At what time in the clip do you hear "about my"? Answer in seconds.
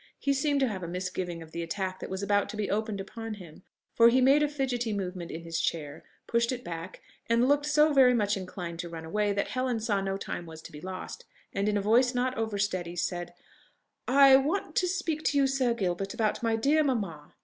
16.15-16.55